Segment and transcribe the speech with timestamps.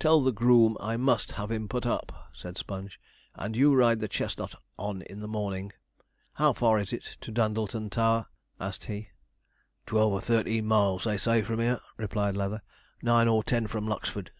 [0.00, 2.98] 'Tell the groom I must have him put up,' said Sponge;
[3.36, 5.72] 'and you ride the chestnut on in the morning.
[6.32, 8.26] How far is it to Dundleton Tower?'
[8.60, 9.10] asked he.
[9.86, 12.62] 'Twelve or thirteen miles, they say, from here,' replied Leather;
[13.00, 14.32] 'nine or ten from Lucksford.'